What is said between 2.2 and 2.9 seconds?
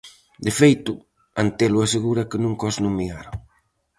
que nunca os